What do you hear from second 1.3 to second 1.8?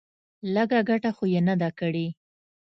يې نه ده